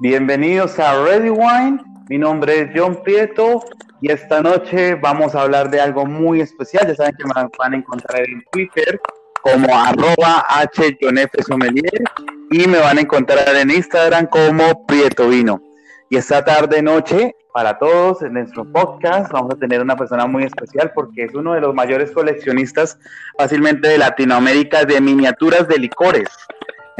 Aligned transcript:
Bienvenidos 0.00 0.78
a 0.78 1.04
Ready 1.04 1.30
Wine. 1.30 1.82
Mi 2.08 2.18
nombre 2.18 2.60
es 2.60 2.70
John 2.74 3.02
Prieto 3.02 3.62
y 4.00 4.10
esta 4.10 4.40
noche 4.40 4.94
vamos 4.94 5.34
a 5.34 5.42
hablar 5.42 5.70
de 5.70 5.80
algo 5.80 6.06
muy 6.06 6.40
especial. 6.40 6.86
Ya 6.88 6.94
saben 6.94 7.14
que 7.16 7.24
me 7.24 7.32
van 7.58 7.72
a 7.74 7.76
encontrar 7.76 8.22
en 8.22 8.42
Twitter 8.50 8.98
como 9.42 9.68
arroba 9.76 10.46
Sommelier 11.46 12.02
y 12.50 12.66
me 12.66 12.78
van 12.78 12.98
a 12.98 13.00
encontrar 13.02 13.54
en 13.56 13.70
Instagram 13.70 14.26
como 14.26 14.86
Prieto 14.86 15.28
Vino. 15.28 15.62
Y 16.08 16.16
esta 16.16 16.44
tarde 16.44 16.82
noche, 16.82 17.36
para 17.52 17.78
todos, 17.78 18.22
en 18.22 18.32
nuestro 18.32 18.64
podcast, 18.72 19.30
vamos 19.30 19.54
a 19.54 19.58
tener 19.58 19.80
una 19.80 19.96
persona 19.96 20.26
muy 20.26 20.44
especial 20.44 20.90
porque 20.94 21.24
es 21.24 21.34
uno 21.34 21.54
de 21.54 21.60
los 21.60 21.74
mayores 21.74 22.10
coleccionistas 22.10 22.98
fácilmente 23.38 23.86
de 23.86 23.98
Latinoamérica 23.98 24.84
de 24.84 25.00
miniaturas 25.00 25.68
de 25.68 25.78
licores. 25.78 26.28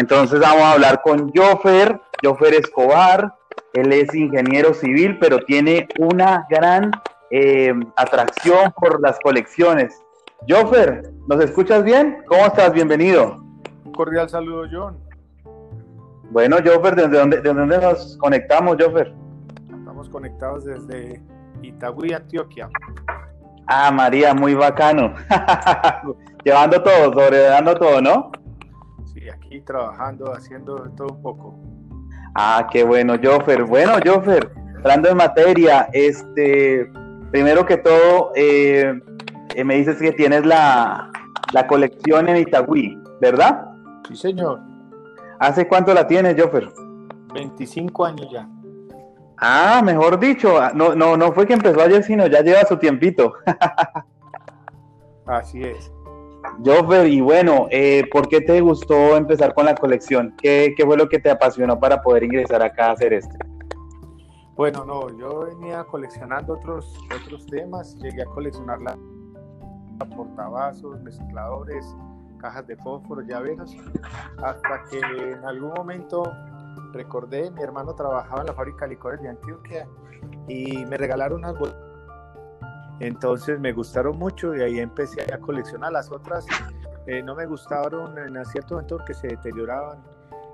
Entonces 0.00 0.40
vamos 0.40 0.62
a 0.62 0.72
hablar 0.72 1.02
con 1.02 1.30
Joffer, 1.30 2.00
Joffer 2.24 2.54
Escobar. 2.54 3.34
Él 3.74 3.92
es 3.92 4.14
ingeniero 4.14 4.72
civil, 4.72 5.18
pero 5.20 5.40
tiene 5.40 5.88
una 5.98 6.46
gran 6.48 6.90
eh, 7.30 7.74
atracción 7.96 8.72
por 8.80 8.98
las 9.02 9.20
colecciones. 9.20 10.00
Joffer, 10.48 11.12
¿nos 11.28 11.44
escuchas 11.44 11.84
bien? 11.84 12.24
¿Cómo 12.26 12.46
estás? 12.46 12.72
Bienvenido. 12.72 13.44
Un 13.84 13.92
cordial 13.92 14.26
saludo, 14.30 14.66
John. 14.72 14.96
Bueno, 16.30 16.56
Joffer, 16.64 16.96
¿desde 16.96 17.18
dónde, 17.18 17.42
dónde 17.42 17.78
nos 17.78 18.16
conectamos, 18.16 18.78
Joffer? 18.80 19.12
Estamos 19.70 20.08
conectados 20.08 20.64
desde 20.64 21.20
Itagüí, 21.60 22.14
Antioquia. 22.14 22.70
Ah, 23.66 23.90
María, 23.90 24.32
muy 24.32 24.54
bacano. 24.54 25.12
Llevando 26.44 26.82
todo, 26.82 27.12
sobredando 27.12 27.74
todo, 27.74 28.00
¿no? 28.00 28.32
Sí, 29.12 29.28
aquí 29.28 29.60
trabajando, 29.62 30.32
haciendo 30.32 30.76
todo 30.96 31.08
un 31.08 31.22
poco. 31.22 31.58
Ah, 32.34 32.68
qué 32.70 32.84
bueno, 32.84 33.14
Joffer. 33.22 33.64
Bueno, 33.64 33.94
Joffer, 34.04 34.52
hablando 34.78 35.08
de 35.08 35.14
materia, 35.14 35.88
este, 35.92 36.88
primero 37.32 37.66
que 37.66 37.76
todo, 37.78 38.30
eh, 38.36 39.00
eh, 39.54 39.64
me 39.64 39.76
dices 39.76 39.96
que 39.98 40.12
tienes 40.12 40.46
la, 40.46 41.10
colección 41.68 42.28
en 42.28 42.36
Itagüí, 42.36 42.96
¿verdad? 43.20 43.66
Sí, 44.06 44.14
señor. 44.14 44.60
¿Hace 45.40 45.66
cuánto 45.66 45.92
la 45.92 46.06
tienes, 46.06 46.40
Joffer? 46.40 46.68
25 47.34 48.04
años 48.04 48.28
ya. 48.30 48.48
Ah, 49.38 49.80
mejor 49.82 50.20
dicho, 50.20 50.60
ah, 50.60 50.70
no, 50.74 50.94
no, 50.94 51.16
no 51.16 51.32
fue 51.32 51.46
que 51.46 51.54
empezó 51.54 51.80
ayer, 51.80 52.04
sino 52.04 52.26
ya 52.26 52.42
lleva 52.42 52.64
su 52.64 52.76
tiempito. 52.76 53.34
Así 55.26 55.62
es. 55.62 55.90
Joffer, 56.64 57.06
y 57.06 57.20
bueno, 57.20 57.68
eh, 57.70 58.04
¿por 58.12 58.28
qué 58.28 58.40
te 58.40 58.60
gustó 58.60 59.16
empezar 59.16 59.54
con 59.54 59.64
la 59.64 59.74
colección? 59.74 60.34
¿Qué, 60.40 60.74
¿Qué, 60.76 60.84
fue 60.84 60.96
lo 60.96 61.08
que 61.08 61.18
te 61.18 61.30
apasionó 61.30 61.78
para 61.78 62.02
poder 62.02 62.24
ingresar 62.24 62.62
acá 62.62 62.88
a 62.88 62.92
hacer 62.92 63.12
esto? 63.12 63.34
Bueno, 64.56 64.84
no, 64.84 65.08
yo 65.18 65.46
venía 65.46 65.84
coleccionando 65.84 66.54
otros, 66.54 66.94
otros 67.24 67.46
temas, 67.46 67.96
llegué 67.96 68.22
a 68.22 68.26
coleccionar 68.26 68.80
la 68.82 68.96
portavasos, 70.06 71.00
mezcladores, 71.02 71.94
cajas 72.38 72.66
de 72.66 72.76
fósforo, 72.76 73.22
llaveros, 73.22 73.76
hasta 74.42 74.84
que 74.90 74.98
en 74.98 75.44
algún 75.44 75.72
momento 75.74 76.22
recordé, 76.92 77.50
mi 77.50 77.62
hermano 77.62 77.94
trabajaba 77.94 78.40
en 78.40 78.46
la 78.48 78.54
fábrica 78.54 78.84
de 78.86 78.90
licores 78.90 79.20
de 79.20 79.28
Antioquia 79.28 79.86
y 80.48 80.84
me 80.86 80.96
regalaron 80.96 81.38
unas 81.38 81.58
botellas. 81.58 81.89
Entonces 83.00 83.58
me 83.58 83.72
gustaron 83.72 84.18
mucho 84.18 84.54
y 84.54 84.62
ahí 84.62 84.78
empecé 84.78 85.22
a 85.32 85.38
coleccionar 85.38 85.92
las 85.92 86.10
otras. 86.10 86.46
Eh, 87.06 87.22
no 87.22 87.34
me 87.34 87.46
gustaron 87.46 88.16
en 88.18 88.44
cierto 88.44 88.74
momento 88.74 88.98
porque 88.98 89.14
se 89.14 89.28
deterioraban. 89.28 89.98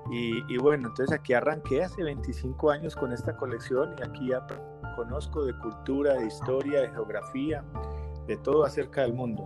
Y, 0.09 0.41
y, 0.51 0.57
bueno, 0.57 0.87
entonces 0.87 1.13
aquí 1.13 1.33
arranqué 1.33 1.83
hace 1.83 2.01
25 2.01 2.71
años 2.71 2.95
con 2.95 3.11
esta 3.11 3.35
colección 3.35 3.93
y 3.99 4.07
aquí 4.07 4.29
ya 4.29 4.47
conozco 4.95 5.45
de 5.45 5.53
cultura, 5.59 6.13
de 6.13 6.27
historia, 6.27 6.81
de 6.81 6.89
geografía, 6.89 7.63
de 8.25 8.37
todo 8.37 8.63
acerca 8.63 9.01
del 9.01 9.13
mundo. 9.13 9.45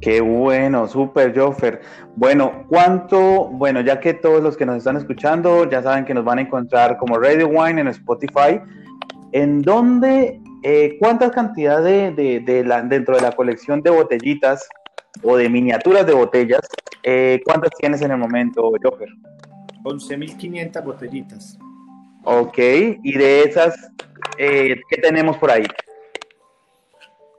Qué 0.00 0.20
bueno, 0.20 0.88
súper, 0.88 1.38
Joffer. 1.38 1.80
Bueno, 2.16 2.64
¿cuánto? 2.68 3.44
Bueno, 3.50 3.80
ya 3.82 4.00
que 4.00 4.14
todos 4.14 4.42
los 4.42 4.56
que 4.56 4.66
nos 4.66 4.78
están 4.78 4.96
escuchando 4.96 5.68
ya 5.70 5.82
saben 5.82 6.04
que 6.04 6.12
nos 6.12 6.24
van 6.24 6.38
a 6.38 6.42
encontrar 6.42 6.96
como 6.98 7.18
Radio 7.18 7.46
Wine 7.46 7.82
en 7.82 7.88
Spotify, 7.88 8.60
¿en 9.30 9.62
dónde, 9.62 10.41
eh, 10.62 10.96
cuántas 11.00 11.32
cantidades 11.32 12.14
de, 12.14 12.64
la, 12.64 12.82
dentro 12.82 13.16
de 13.16 13.22
la 13.22 13.32
colección 13.32 13.82
de 13.82 13.90
botellitas 13.90 14.68
o 15.22 15.36
de 15.36 15.48
miniaturas 15.48 16.06
de 16.06 16.14
botellas, 16.14 16.60
eh, 17.02 17.40
cuántas 17.44 17.70
tienes 17.78 18.00
en 18.02 18.12
el 18.12 18.18
momento, 18.18 18.70
Joffer? 18.82 19.08
11.500 19.84 20.84
botellitas. 20.84 21.58
Ok, 22.24 22.58
y 22.58 23.18
de 23.18 23.42
esas, 23.42 23.74
eh, 24.38 24.80
¿qué 24.88 24.96
tenemos 25.00 25.36
por 25.38 25.50
ahí? 25.50 25.66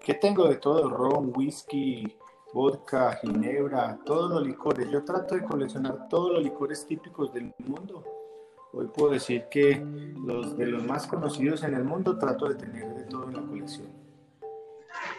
¿Qué 0.02 0.14
tengo 0.16 0.50
de 0.50 0.58
todo? 0.58 0.90
Ron, 0.90 1.32
whisky, 1.34 2.18
vodka, 2.54 3.16
ginebra, 3.22 3.98
todos 4.06 4.32
los 4.32 4.46
licores. 4.46 4.90
Yo 4.92 5.04
trato 5.06 5.36
de 5.36 5.44
coleccionar 5.44 6.10
todos 6.10 6.34
los 6.34 6.44
licores 6.44 6.86
típicos 6.86 7.34
del 7.34 7.54
mundo. 7.60 8.04
Hoy 8.76 8.88
puedo 8.88 9.12
decir 9.12 9.44
que 9.52 9.86
los 10.26 10.58
de 10.58 10.66
los 10.66 10.84
más 10.84 11.06
conocidos 11.06 11.62
en 11.64 11.76
el 11.76 11.84
mundo 11.84 12.18
trato 12.18 12.50
de 12.50 12.56
tener 12.56 12.88
de 12.96 13.04
todo 13.04 13.28
en 13.28 13.34
la 13.36 13.42
colección. 13.42 13.88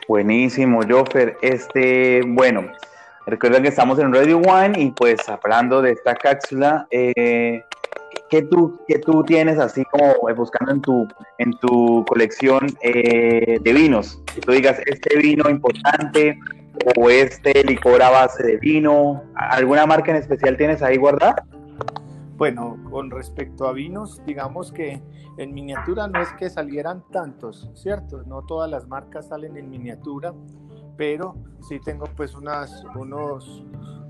Buenísimo, 0.08 0.80
Joffer. 0.88 1.36
Este, 1.40 2.22
bueno, 2.26 2.66
recuerden 3.26 3.62
que 3.62 3.68
estamos 3.68 4.00
en 4.00 4.12
Radio 4.12 4.38
Wine 4.38 4.80
y 4.80 4.90
pues 4.90 5.28
hablando 5.28 5.82
de 5.82 5.92
esta 5.92 6.16
cápsula, 6.16 6.88
eh, 6.90 7.62
¿qué 8.28 8.42
tú, 8.42 8.76
qué 8.88 8.98
tú 8.98 9.22
tienes 9.22 9.60
así 9.60 9.84
como 9.84 10.28
eh, 10.28 10.32
buscando 10.32 10.72
en 10.72 10.80
tu, 10.80 11.08
en 11.38 11.52
tu 11.60 12.04
colección 12.08 12.66
eh, 12.82 13.60
de 13.62 13.72
vinos? 13.72 14.20
Que 14.34 14.40
tú 14.40 14.50
digas, 14.50 14.80
este 14.84 15.16
vino 15.16 15.48
importante 15.48 16.36
o 16.96 17.08
este 17.08 17.62
licor 17.62 18.02
a 18.02 18.10
base 18.10 18.42
de 18.42 18.56
vino, 18.56 19.22
¿alguna 19.36 19.86
marca 19.86 20.10
en 20.10 20.16
especial 20.16 20.56
tienes 20.56 20.82
ahí 20.82 20.96
guardada? 20.96 21.46
Bueno, 22.36 22.76
con 22.90 23.10
respecto 23.10 23.68
a 23.68 23.72
vinos, 23.72 24.20
digamos 24.26 24.72
que 24.72 25.00
en 25.36 25.54
miniatura 25.54 26.08
no 26.08 26.20
es 26.20 26.32
que 26.32 26.50
salieran 26.50 27.04
tantos, 27.12 27.70
¿cierto? 27.74 28.22
No 28.24 28.42
todas 28.42 28.68
las 28.68 28.88
marcas 28.88 29.28
salen 29.28 29.56
en 29.56 29.70
miniatura, 29.70 30.34
pero 30.96 31.36
sí 31.60 31.78
tengo 31.80 32.06
pues 32.16 32.34
unas, 32.34 32.84
unos, 32.96 33.64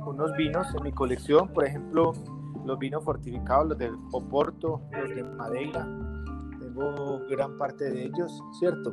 unos 0.07 0.33
vinos 0.37 0.67
en 0.75 0.85
mi 0.85 0.93
colección, 0.93 1.49
por 1.49 1.67
ejemplo, 1.67 2.13
los 2.65 2.79
vinos 2.79 3.05
fortificados, 3.05 3.69
los 3.69 3.79
de 3.79 3.93
Oporto, 4.13 4.81
los 4.93 5.15
de 5.15 5.23
Madeira, 5.23 5.87
tengo 6.59 7.21
gran 7.29 7.59
parte 7.59 7.91
de 7.91 8.05
ellos, 8.07 8.43
¿cierto? 8.59 8.93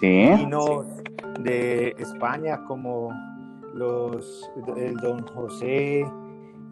Sí. 0.00 0.30
Vinos 0.36 0.86
de 1.40 1.94
España 1.98 2.64
como 2.64 3.10
los 3.74 4.50
el 4.76 4.96
Don 4.96 5.26
José, 5.28 6.10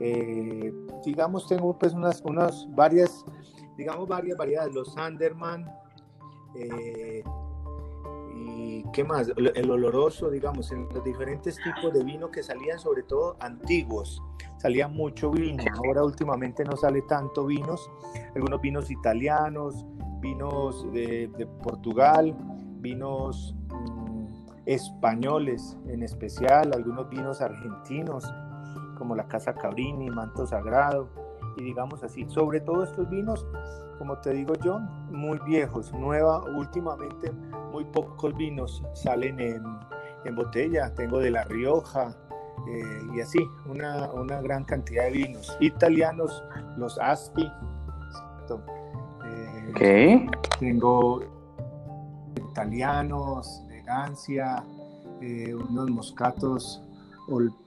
eh, 0.00 0.72
digamos 1.04 1.46
tengo 1.46 1.78
pues 1.78 1.92
unas, 1.92 2.20
unas 2.22 2.66
varias, 2.74 3.24
digamos 3.76 4.08
varias 4.08 4.36
variedades, 4.36 4.74
los 4.74 4.92
Sanderman, 4.94 5.70
eh, 6.56 7.22
y 8.36 8.84
qué 8.92 9.04
más, 9.04 9.30
el 9.36 9.70
oloroso, 9.70 10.30
digamos, 10.30 10.72
en 10.72 10.88
los 10.92 11.04
diferentes 11.04 11.56
tipos 11.56 11.92
de 11.92 12.02
vino 12.02 12.30
que 12.30 12.42
salían, 12.42 12.78
sobre 12.78 13.04
todo 13.04 13.36
antiguos, 13.40 14.20
salía 14.58 14.88
mucho 14.88 15.30
vino, 15.30 15.62
ahora 15.84 16.02
últimamente 16.02 16.64
no 16.64 16.76
sale 16.76 17.02
tanto 17.02 17.46
vinos, 17.46 17.90
algunos 18.34 18.60
vinos 18.60 18.90
italianos, 18.90 19.84
vinos 20.20 20.90
de, 20.92 21.48
Portugal, 21.62 22.34
vinos 22.80 23.54
mm, 23.68 24.26
españoles 24.66 25.76
en 25.86 26.02
especial, 26.02 26.72
algunos 26.74 27.08
vinos 27.08 27.40
argentinos, 27.40 28.24
como 28.94 29.14
la 29.14 29.26
Casa 29.26 29.54
Cabrini, 29.54 30.10
Manto 30.10 30.46
Sagrado, 30.46 31.08
y 31.56 31.62
digamos 31.62 32.02
así, 32.02 32.26
sobre 32.28 32.60
todo 32.60 32.84
estos 32.84 33.08
vinos 33.08 33.46
como 33.98 34.18
te 34.18 34.32
digo 34.32 34.54
yo, 34.56 34.80
muy 35.10 35.38
viejos, 35.46 35.92
nueva, 35.92 36.42
últimamente 36.42 37.32
muy 37.72 37.84
pocos 37.84 38.34
vinos 38.36 38.82
salen 38.94 39.40
en, 39.40 39.62
en 40.24 40.34
botella, 40.34 40.92
tengo 40.94 41.18
de 41.18 41.30
La 41.30 41.44
Rioja 41.44 42.14
eh, 42.68 43.00
y 43.14 43.20
así, 43.20 43.38
una, 43.66 44.10
una, 44.12 44.40
gran 44.40 44.64
cantidad 44.64 45.04
de 45.04 45.10
vinos. 45.10 45.56
Italianos, 45.60 46.42
los 46.76 46.98
Asti, 46.98 47.50
eh, 49.80 50.26
tengo 50.60 51.22
italianos, 52.50 53.66
de 53.68 53.82
Gancia, 53.82 54.64
eh, 55.20 55.54
unos 55.54 55.90
moscatos 55.90 56.82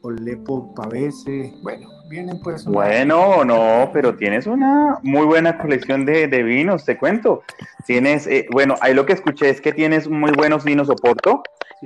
Olepo 0.01 0.74
Pavese, 0.75 1.54
bueno, 1.63 1.88
vienen 2.09 2.39
pues... 2.44 2.65
Bueno, 2.65 3.44
no, 3.44 3.89
pero 3.92 4.15
tienes 4.15 4.45
una 4.45 5.00
muy 5.01 5.25
buena 5.25 5.57
colección 5.57 6.06
de, 6.06 6.27
vinos, 6.44 6.86
te 6.86 6.98
cuento. 6.98 7.42
Tienes, 7.86 8.27
eh, 8.27 8.48
bueno, 8.51 8.75
ahí 8.81 8.94
lo 8.94 9.06
que 9.06 9.13
escuché 9.13 9.50
es 9.50 9.62
que 9.62 9.74
tienes 9.74 10.07
muy 10.07 10.31
buenos 10.31 10.63
vinos 10.63 10.89
Oporto, 10.89 11.42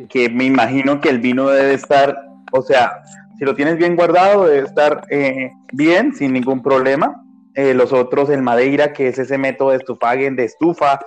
que 0.10 0.30
me 0.30 0.46
imagino 0.46 1.00
que 1.00 1.10
el 1.10 1.20
vino 1.20 1.50
debe 1.50 1.74
estar, 1.74 2.18
o 2.52 2.62
sea, 2.62 3.02
si 3.38 3.46
lo 3.46 3.56
tienes 3.56 3.78
bien 3.78 3.96
guardado, 3.96 4.46
debe 4.46 4.68
estar 4.68 5.06
eh, 5.10 5.52
bien, 5.74 6.14
sin 6.14 6.34
ningún 6.34 6.62
problema. 6.62 7.24
eh, 7.56 7.74
los 7.74 7.92
otros 7.92 8.30
el 8.30 8.42
Madeira, 8.42 8.94
que 8.94 9.08
es 9.10 9.20
ese 9.20 9.38
método 9.38 9.72
de 9.72 9.78
estufagen 9.78 10.36
de 10.36 10.46
estufa 10.46 11.00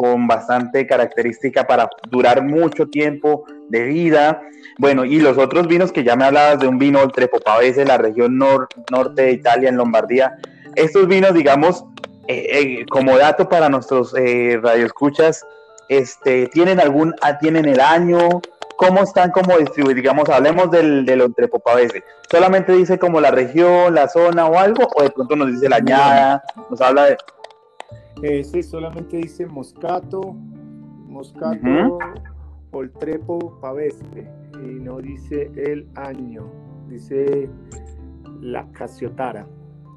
con 0.00 0.26
bastante 0.26 0.86
característica 0.86 1.66
para 1.66 1.90
durar 2.08 2.42
mucho 2.42 2.86
tiempo 2.86 3.44
de 3.68 3.82
vida. 3.82 4.40
Bueno, 4.78 5.04
y 5.04 5.20
los 5.20 5.36
otros 5.36 5.68
vinos 5.68 5.92
que 5.92 6.04
ya 6.04 6.16
me 6.16 6.24
hablabas 6.24 6.58
de 6.58 6.66
un 6.66 6.78
vino 6.78 7.02
Oltrepo 7.02 7.38
Pavese, 7.38 7.84
la 7.84 7.98
región 7.98 8.38
norte 8.38 9.20
de 9.20 9.32
Italia, 9.32 9.68
en 9.68 9.76
Lombardía. 9.76 10.38
Estos 10.74 11.06
vinos, 11.06 11.34
digamos, 11.34 11.84
eh, 12.28 12.46
eh, 12.50 12.86
como 12.88 13.18
dato 13.18 13.46
para 13.50 13.68
nuestros 13.68 14.14
radioescuchas, 14.14 15.44
este, 15.90 16.46
¿tienen 16.46 16.80
algún, 16.80 17.14
ah, 17.20 17.36
tienen 17.36 17.66
el 17.66 17.80
año? 17.80 18.40
¿Cómo 18.78 19.02
están 19.02 19.32
como 19.32 19.58
distribuidos? 19.58 19.96
Digamos, 19.96 20.30
hablemos 20.30 20.70
del, 20.70 21.04
del. 21.04 21.30
¿Solamente 22.30 22.72
dice 22.72 22.98
como 22.98 23.20
la 23.20 23.32
región, 23.32 23.94
la 23.94 24.08
zona 24.08 24.46
o 24.46 24.58
algo? 24.58 24.88
¿O 24.94 25.02
de 25.02 25.10
pronto 25.10 25.36
nos 25.36 25.52
dice 25.52 25.68
la 25.68 25.76
añada? 25.76 26.42
¿Nos 26.70 26.80
habla 26.80 27.04
de...? 27.04 27.18
Ese 28.22 28.62
solamente 28.62 29.16
dice 29.16 29.46
Moscato, 29.46 30.34
Moscato, 31.06 31.98
Oltrepo, 32.70 33.58
Paveste, 33.60 34.30
y 34.62 34.80
no 34.80 34.98
dice 34.98 35.50
el 35.56 35.88
año, 35.96 36.44
dice 36.88 37.48
la 38.40 38.70
Casiotara. 38.72 39.46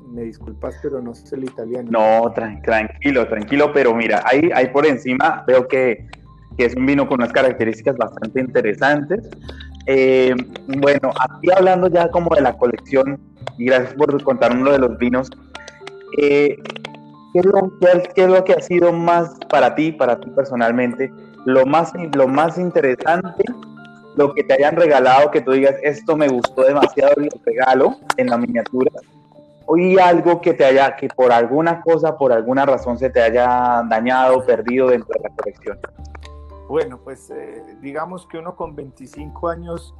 Me 0.10 0.24
disculpas, 0.24 0.76
pero 0.82 1.02
no 1.02 1.14
sé 1.14 1.36
el 1.36 1.46
italiano. 1.46 1.90
No, 1.92 2.32
tranquilo, 2.34 3.28
tranquilo, 3.28 3.72
pero 3.74 3.96
mira, 3.96 4.22
ahí, 4.26 4.50
ahí 4.54 4.68
por 4.68 4.86
encima 4.86 5.44
veo 5.48 5.68
que, 5.68 6.08
que 6.56 6.66
es 6.66 6.76
un 6.76 6.86
vino 6.86 7.08
con 7.08 7.20
unas 7.20 7.34
características 7.34 7.98
bastante 7.98 8.40
interesantes. 8.40 9.30
Eh, 9.88 10.36
bueno, 10.68 11.10
aquí 11.20 11.50
hablando 11.56 11.88
ya 11.88 12.10
como 12.10 12.34
de 12.36 12.42
la 12.42 12.56
colección, 12.56 13.20
y 13.58 13.66
gracias 13.66 13.96
por 13.96 14.22
contarnos 14.24 14.72
de 14.72 14.80
los 14.80 14.98
vinos, 14.98 15.30
eh, 16.18 16.58
¿qué 17.34 17.40
es, 17.40 17.46
lo, 18.30 18.44
que 18.44 18.54
ha 18.54 18.62
sido 18.62 18.94
más 18.94 19.36
para 19.50 19.76
ti, 19.76 19.92
para 19.92 20.20
ti 20.20 20.30
personalmente, 20.30 21.12
lo 21.46 21.66
más, 21.66 21.92
lo 22.14 22.28
más 22.28 22.58
interesante, 22.58 23.44
lo 24.16 24.34
que 24.34 24.44
te 24.44 24.54
hayan 24.54 24.76
regalado, 24.76 25.32
que 25.32 25.42
tú 25.42 25.52
digas, 25.52 25.76
esto 25.82 26.16
me 26.16 26.28
gustó 26.28 26.64
demasiado 26.64 27.14
el 27.18 27.30
regalo 27.44 27.98
en 28.18 28.28
la 28.28 28.38
miniatura, 28.38 28.92
y 29.76 29.98
algo 29.98 30.42
que 30.42 30.54
te 30.54 30.66
haya, 30.66 30.96
que 30.96 31.08
por 31.08 31.32
alguna 31.32 31.82
cosa, 31.82 32.18
por 32.18 32.32
alguna 32.32 32.66
razón 32.66 32.98
se 32.98 33.10
te 33.10 33.22
haya 33.22 33.82
dañado, 33.90 34.46
perdido 34.46 34.90
dentro 34.90 35.10
de 35.16 35.30
la 35.30 35.36
colección? 35.36 35.80
Bueno, 36.68 37.00
pues 37.04 37.30
eh, 37.30 37.64
digamos 37.82 38.28
que 38.28 38.38
uno 38.38 38.56
con 38.56 38.76
25 38.76 39.50
años 39.50 39.96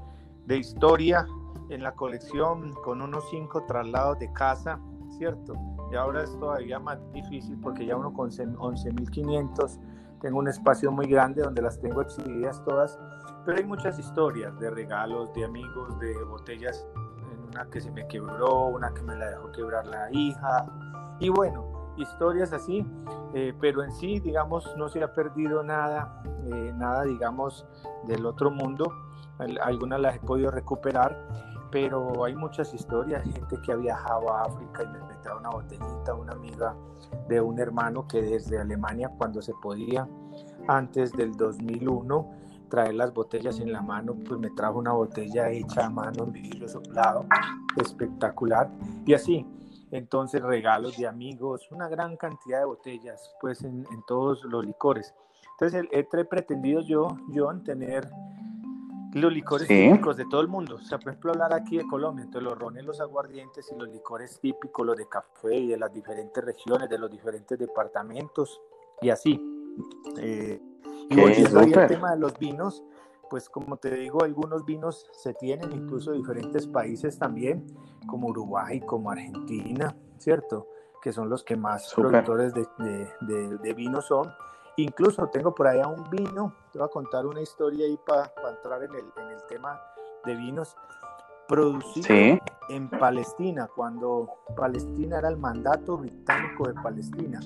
de 0.46 0.58
historia 0.58 1.26
en 1.70 1.82
la 1.82 1.94
colección, 1.94 2.74
con 2.84 3.02
unos 3.02 3.24
5 3.30 3.64
traslados 3.68 4.20
de 4.20 4.32
casa, 4.34 4.80
¿cierto? 5.24 5.54
Y 5.90 5.96
ahora 5.96 6.24
es 6.24 6.38
todavía 6.38 6.80
más 6.80 7.00
difícil 7.14 7.58
porque 7.62 7.86
ya 7.86 7.96
uno 7.96 8.12
con 8.12 8.30
11.500 8.30 9.80
tengo 10.20 10.40
un 10.40 10.50
espacio 10.50 10.92
muy 10.92 11.08
grande 11.08 11.42
donde 11.42 11.62
las 11.62 11.80
tengo 11.80 12.02
exhibidas 12.02 12.62
todas, 12.66 13.00
pero 13.46 13.58
hay 13.58 13.64
muchas 13.64 13.98
historias 13.98 14.58
de 14.60 14.70
regalos, 14.70 15.34
de 15.34 15.46
amigos, 15.46 15.98
de 16.00 16.14
botellas, 16.26 16.86
una 17.48 17.70
que 17.70 17.80
se 17.80 17.90
me 17.92 18.06
quebró, 18.08 18.66
una 18.66 18.94
que 18.94 19.02
me 19.02 19.16
la 19.16 19.30
dejó 19.30 19.50
quebrar 19.54 19.88
la 19.88 20.12
hija, 20.12 20.66
y 21.20 21.30
bueno, 21.30 21.94
historias 21.96 22.52
así, 22.52 22.86
eh, 23.34 23.54
pero 23.62 23.82
en 23.82 23.94
sí, 23.94 24.20
digamos, 24.20 24.76
no 24.78 24.90
se 24.90 25.04
ha 25.04 25.14
perdido 25.14 25.64
nada, 25.64 26.22
eh, 26.46 26.74
nada, 26.76 27.04
digamos, 27.04 27.66
del 28.08 28.26
otro 28.26 28.52
mundo, 28.52 28.92
algunas 29.62 30.02
las 30.02 30.16
he 30.18 30.20
podido 30.20 30.52
recuperar 30.52 31.18
pero 31.74 32.24
hay 32.24 32.36
muchas 32.36 32.72
historias, 32.72 33.24
gente 33.24 33.60
que 33.66 33.72
ha 33.72 33.76
viajado 33.76 34.32
a 34.32 34.44
África 34.44 34.84
y 34.84 34.86
me 34.86 35.16
trae 35.24 35.36
una 35.36 35.50
botellita, 35.50 36.14
una 36.14 36.34
amiga 36.34 36.76
de 37.28 37.42
un 37.42 37.60
hermano 37.60 38.08
que 38.08 38.22
desde 38.22 38.60
Alemania, 38.60 39.10
cuando 39.18 39.42
se 39.42 39.54
podía, 39.56 40.08
antes 40.68 41.12
del 41.14 41.32
2001, 41.32 42.30
traer 42.70 42.94
las 42.94 43.12
botellas 43.12 43.60
en 43.60 43.74
la 43.74 43.82
mano, 43.82 44.14
pues 44.14 44.40
me 44.40 44.52
trajo 44.52 44.78
una 44.78 44.92
botella 44.92 45.50
hecha 45.50 45.88
a 45.88 45.90
mano 45.90 46.26
en 46.26 46.32
vidrio 46.34 46.70
soplado, 46.70 47.26
espectacular, 47.78 48.70
y 49.08 49.16
así. 49.16 49.44
Entonces 49.90 50.44
regalos 50.44 50.96
de 50.98 51.08
amigos, 51.08 51.68
una 51.72 51.88
gran 51.88 52.18
cantidad 52.18 52.60
de 52.60 52.66
botellas, 52.66 53.34
pues 53.42 53.64
en, 53.64 53.84
todos 54.06 54.44
los 54.44 54.64
licores. 54.64 55.16
Entonces 55.54 55.88
he 55.92 56.24
pretendido 56.26 56.82
yo, 56.82 57.08
John, 57.34 57.64
tener 57.64 58.12
los 59.14 59.32
licores 59.32 59.68
típicos 59.68 60.18
de 60.18 60.26
todo 60.26 60.42
el 60.42 60.48
mundo. 60.48 60.76
O 60.76 60.80
sea, 60.80 60.98
por 60.98 61.10
ejemplo, 61.10 61.32
hablar 61.32 61.54
aquí 61.54 61.78
de 61.78 61.86
Colombia, 61.88 62.24
entonces 62.24 62.50
los 62.50 62.58
rones, 62.58 62.86
los 62.86 63.00
aguardientes 63.00 63.72
y 63.72 63.80
los 63.80 63.90
licores 63.90 64.40
típicos, 64.40 64.86
los 64.86 64.98
de 64.98 65.08
café 65.08 65.56
y 65.56 65.68
de 65.68 65.78
las 65.78 65.94
diferentes 65.94 66.44
regiones, 66.44 66.90
de 66.90 66.98
los 66.98 67.10
diferentes 67.10 67.58
departamentos 67.58 68.62
y 69.02 69.10
así. 69.10 69.40
Eh, 70.18 70.60
y 71.10 71.16
volviendo 71.16 71.60
al 71.60 71.88
tema 71.88 72.12
de 72.12 72.20
los 72.20 72.38
vinos, 72.40 72.84
pues 73.30 73.50
como 73.50 73.78
te 73.78 73.92
digo, 73.92 74.24
algunos 74.24 74.66
vinos 74.66 75.08
se 75.12 75.34
tienen, 75.34 75.72
incluso 75.72 76.12
de 76.12 76.18
diferentes 76.18 76.68
países 76.68 77.18
también, 77.18 77.66
como 78.08 78.28
Uruguay, 78.28 78.80
como 78.82 79.12
Argentina, 79.12 79.96
¿cierto? 80.18 80.68
Que 81.02 81.12
son 81.12 81.30
los 81.30 81.44
que 81.44 81.56
más 81.56 81.94
productores 81.94 82.54
de, 82.54 82.68
de, 83.22 83.58
de 83.58 83.74
vinos 83.74 84.06
son 84.06 84.32
Incluso 84.78 85.28
tengo 85.28 85.54
por 85.54 85.68
allá 85.68 85.88
un 85.88 86.10
vino, 86.10 86.54
te 86.72 86.80
voy 86.80 86.88
a 86.88 86.90
contar 86.90 87.26
una 87.26 87.42
historia 87.42 87.86
ahí 87.86 87.98
para 88.06 88.32
entrar 88.50 88.84
en 88.84 88.92
el, 88.92 89.06
en 89.18 89.32
el, 89.32 89.44
tema 89.48 89.80
de 90.26 90.36
vinos, 90.36 90.76
producido 91.48 92.40
en 92.70 92.90
Palestina, 92.90 93.70
cuando 93.76 94.28
Palestina 94.56 95.20
era 95.20 95.30
el 95.30 95.38
mandato 95.38 95.98
británico 95.98 96.68
de 96.68 96.74
Palestina. 96.74 97.40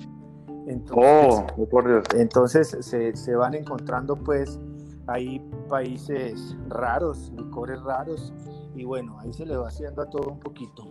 Entonces, 0.66 1.44
oh, 1.56 1.66
por 1.68 1.86
Dios. 1.86 2.04
entonces 2.14 2.76
se, 2.80 3.14
se, 3.14 3.34
van 3.34 3.54
encontrando 3.54 4.16
pues 4.16 4.58
ahí 5.06 5.40
países 5.68 6.56
raros, 6.68 7.32
licores 7.36 7.82
raros, 7.82 8.32
y 8.74 8.84
bueno, 8.84 9.18
ahí 9.20 9.32
se 9.32 9.44
le 9.44 9.56
va 9.56 9.68
haciendo 9.68 10.02
a 10.02 10.10
todo 10.10 10.30
un 10.30 10.40
poquito. 10.40 10.84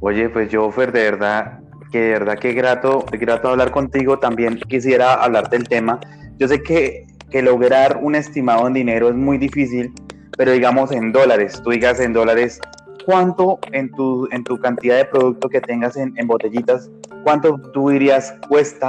Oye, 0.00 0.28
pues 0.28 0.50
yo, 0.50 0.70
Fer, 0.70 0.92
de 0.92 1.02
verdad, 1.02 1.60
que 1.94 2.00
de 2.00 2.10
verdad 2.10 2.36
que 2.40 2.52
grato, 2.54 3.04
grato 3.12 3.50
hablar 3.50 3.70
contigo. 3.70 4.18
También 4.18 4.58
quisiera 4.68 5.14
hablar 5.14 5.48
del 5.48 5.68
tema. 5.68 6.00
Yo 6.40 6.48
sé 6.48 6.60
que, 6.60 7.06
que 7.30 7.40
lograr 7.40 8.00
un 8.02 8.16
estimado 8.16 8.66
en 8.66 8.74
dinero 8.74 9.10
es 9.10 9.14
muy 9.14 9.38
difícil, 9.38 9.92
pero 10.36 10.50
digamos 10.50 10.90
en 10.90 11.12
dólares, 11.12 11.62
tú 11.62 11.70
digas 11.70 12.00
en 12.00 12.12
dólares, 12.12 12.60
¿cuánto 13.06 13.60
en 13.70 13.92
tu, 13.92 14.26
en 14.32 14.42
tu 14.42 14.58
cantidad 14.58 14.96
de 14.96 15.04
producto 15.04 15.48
que 15.48 15.60
tengas 15.60 15.96
en, 15.96 16.12
en 16.16 16.26
botellitas, 16.26 16.90
cuánto 17.22 17.60
tú 17.72 17.90
dirías 17.90 18.34
cuesta? 18.48 18.88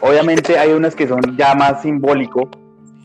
Obviamente 0.00 0.56
hay 0.56 0.70
unas 0.70 0.94
que 0.94 1.08
son 1.08 1.36
ya 1.36 1.56
más 1.56 1.82
simbólico, 1.82 2.48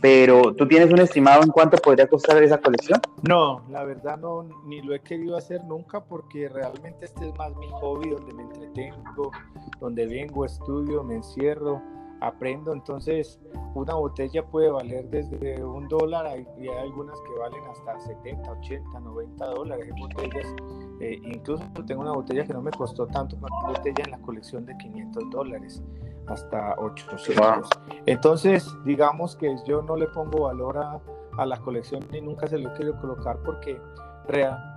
pero 0.05 0.53
¿tú 0.53 0.67
tienes 0.67 0.93
un 0.93 0.99
estimado 0.99 1.41
en 1.41 1.49
cuánto 1.49 1.77
podría 1.77 2.05
costar 2.05 2.43
esa 2.43 2.59
colección? 2.59 3.01
No, 3.23 3.65
la 3.71 3.83
verdad 3.83 4.19
no, 4.19 4.43
ni 4.67 4.79
lo 4.83 4.93
he 4.93 4.99
querido 4.99 5.35
hacer 5.35 5.63
nunca 5.63 5.99
porque 5.99 6.47
realmente 6.47 7.05
este 7.05 7.29
es 7.29 7.35
más 7.39 7.55
mi 7.55 7.67
hobby, 7.71 8.11
donde 8.11 8.31
me 8.35 8.43
entretengo, 8.43 9.31
donde 9.79 10.05
vengo, 10.05 10.45
estudio, 10.45 11.03
me 11.03 11.15
encierro, 11.15 11.81
aprendo. 12.21 12.71
Entonces, 12.71 13.39
una 13.73 13.95
botella 13.95 14.45
puede 14.45 14.69
valer 14.69 15.09
desde 15.09 15.63
un 15.63 15.87
dólar 15.87 16.27
y 16.55 16.67
hay 16.67 16.77
algunas 16.77 17.19
que 17.21 17.39
valen 17.39 17.63
hasta 17.71 17.99
70, 18.01 18.51
80, 18.51 18.99
90 18.99 19.43
dólares. 19.43 19.87
Hay 19.91 20.01
botellas, 20.01 20.55
eh, 20.99 21.19
incluso 21.23 21.63
tengo 21.85 22.01
una 22.01 22.13
botella 22.13 22.45
que 22.45 22.53
no 22.53 22.61
me 22.61 22.71
costó 22.71 23.07
tanto, 23.07 23.35
una 23.37 23.49
botella 23.67 24.03
en 24.05 24.11
la 24.11 24.19
colección 24.19 24.65
de 24.65 24.77
500 24.77 25.29
dólares 25.29 25.83
hasta 26.27 26.75
800. 26.77 27.69
Entonces, 28.05 28.67
digamos 28.83 29.35
que 29.35 29.55
yo 29.67 29.81
no 29.81 29.95
le 29.95 30.07
pongo 30.07 30.43
valor 30.43 30.77
a, 30.77 30.99
a 31.37 31.45
la 31.45 31.57
colección 31.57 32.03
y 32.11 32.21
nunca 32.21 32.47
se 32.47 32.57
lo 32.57 32.73
quiero 32.73 32.99
colocar 32.99 33.37
porque 33.43 33.79
real 34.27 34.75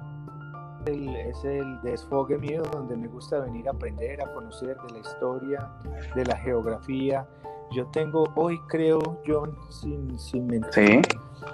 es 0.86 1.44
el 1.44 1.80
desfogue 1.82 2.38
mío 2.38 2.62
donde 2.72 2.96
me 2.96 3.08
gusta 3.08 3.40
venir 3.40 3.68
a 3.68 3.72
aprender, 3.72 4.22
a 4.22 4.32
conocer 4.32 4.76
de 4.80 4.92
la 4.92 4.98
historia, 4.98 5.70
de 6.14 6.24
la 6.24 6.36
geografía. 6.36 7.26
Yo 7.72 7.86
tengo 7.88 8.24
hoy, 8.34 8.58
creo, 8.68 9.20
John, 9.26 9.56
sin, 9.68 10.18
sin 10.18 10.46
mentir, 10.46 11.02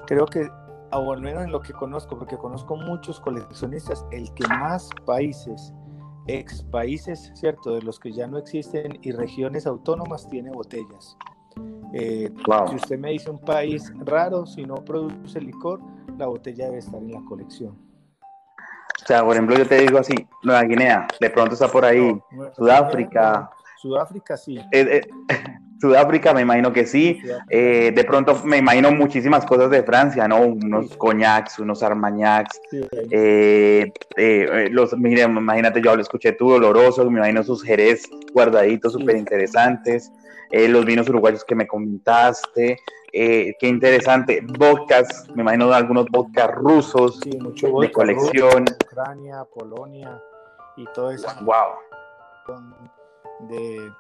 creo 0.07 0.27
que, 0.27 0.49
o 0.97 1.13
al 1.13 1.21
menos 1.21 1.45
en 1.45 1.53
lo 1.53 1.61
que 1.61 1.73
conozco, 1.73 2.19
porque 2.19 2.37
conozco 2.37 2.77
muchos 2.77 3.21
coleccionistas, 3.21 4.07
el 4.11 4.33
que 4.35 4.47
más 4.49 4.91
países 5.07 5.73
ex 6.27 6.63
países, 6.63 7.33
¿cierto? 7.35 7.75
De 7.75 7.83
los 7.83 7.99
que 7.99 8.13
ya 8.13 8.27
no 8.27 8.39
existen 8.39 8.99
y 9.03 9.13
regiones 9.13 9.67
autónomas 9.67 10.29
tiene 10.29 10.51
botellas. 10.51 11.17
Eh, 11.93 12.33
si 12.69 12.77
usted 12.77 12.99
me 12.99 13.11
dice 13.11 13.31
un 13.31 13.41
país 13.41 13.93
raro, 14.01 14.47
si 14.47 14.65
no 14.65 14.77
produce 14.77 15.41
licor, 15.41 15.81
la 16.19 16.27
botella 16.27 16.67
debe 16.67 16.79
estar 16.79 17.01
en 17.01 17.13
la 17.13 17.23
colección. 17.29 17.79
O 19.03 19.07
sea, 19.07 19.23
por 19.23 19.35
ejemplo, 19.35 19.57
yo 19.57 19.67
te 19.67 19.77
digo 19.81 19.99
así, 19.99 20.15
Nueva 20.43 20.63
Guinea, 20.63 21.07
de 21.21 21.31
pronto 21.31 21.55
está 21.55 21.69
por 21.69 21.85
ahí, 21.85 22.19
Sudáfrica. 22.57 23.51
Sudáfrica 23.81 24.37
sí. 24.37 24.59
Eh, 24.73 25.03
eh, 25.29 25.54
Sudáfrica, 25.85 26.33
me 26.33 26.41
imagino 26.41 26.73
que 26.73 26.87
sí. 26.87 27.21
Eh, 27.51 27.93
de 27.95 28.05
pronto 28.05 28.41
me 28.43 28.57
imagino 28.57 28.91
muchísimas 28.91 29.45
cosas 29.45 29.69
de 29.71 29.83
Francia, 29.83 30.27
¿no? 30.27 30.41
Unos 30.41 30.97
coñacs, 30.97 31.59
unos 31.59 31.83
armagnacs. 31.83 32.59
Eh, 33.11 33.93
eh, 34.17 34.69
los, 34.71 34.97
mire, 34.97 35.25
imagínate, 35.25 35.83
yo 35.83 35.95
lo 35.95 36.01
escuché 36.01 36.33
tú, 36.33 36.53
doloroso, 36.53 37.05
me 37.11 37.19
imagino 37.19 37.43
sus 37.43 37.63
jerez 37.63 38.09
guardaditos, 38.33 38.95
súper 38.95 39.17
interesantes. 39.17 40.11
los 40.51 40.87
vinos 40.87 41.07
uruguayos 41.11 41.45
que 41.45 41.55
me 41.55 41.67
comentaste. 41.67 42.79
qué 43.13 43.55
interesante. 43.61 44.41
Vodkas, 44.59 45.29
me 45.35 45.43
imagino 45.43 45.71
algunos 45.71 46.07
vodkas 46.11 46.51
rusos 46.51 47.21
de 47.21 47.93
colección. 47.93 48.65
Ucrania, 48.87 49.45
Polonia 49.55 50.19
y 50.79 50.87
todo 50.95 51.11
eso. 51.11 51.29
Wow. 51.43 51.77
De 53.51 53.91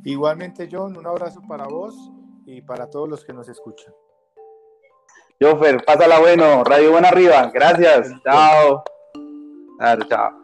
Igualmente, 0.05 0.69
John, 0.71 0.97
un 0.97 1.07
abrazo 1.07 1.41
para 1.49 1.67
vos 1.67 1.95
y 2.47 2.63
para 2.63 2.89
todos 2.89 3.09
los 3.09 3.25
que 3.25 3.33
nos 3.33 3.49
escuchan. 3.49 3.93
Joffer, 5.41 5.85
pásala 5.85 6.21
bueno, 6.21 6.63
Radio 6.65 6.93
Buena 6.93 7.09
Arriba, 7.09 7.51
gracias, 7.53 8.13
chao. 8.25 8.85
chao. 10.09 10.42